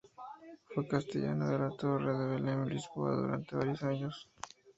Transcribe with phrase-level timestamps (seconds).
[0.73, 4.27] Fue castellano de la Torre de Belem en Lisboa durante varios años.